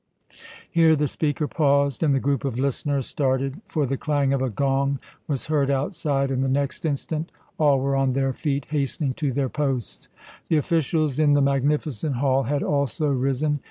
Here 0.71 0.95
the 0.95 1.07
speaker 1.07 1.47
paused, 1.47 2.01
and 2.01 2.15
the 2.15 2.19
group 2.19 2.43
of 2.43 2.57
listeners 2.57 3.05
started, 3.05 3.61
for 3.67 3.85
the 3.85 3.97
clang 3.97 4.33
of 4.33 4.41
a 4.41 4.49
gong 4.49 4.97
was 5.27 5.45
heard 5.45 5.69
outside, 5.69 6.31
and 6.31 6.43
the 6.43 6.49
next 6.49 6.85
instant 6.85 7.31
all 7.59 7.79
were 7.79 7.95
on 7.95 8.13
their 8.13 8.33
feet 8.33 8.65
hastening 8.71 9.13
to 9.13 9.31
their 9.31 9.47
posts. 9.47 10.09
The 10.47 10.57
officials 10.57 11.19
in 11.19 11.33
the 11.33 11.41
magnificent 11.43 12.15
hall 12.15 12.41
had 12.41 12.63
also 12.63 13.09
risen. 13.09 13.59